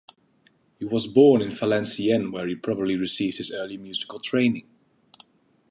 [0.79, 4.67] He was born in Valenciennes, where he probably received his early musical training.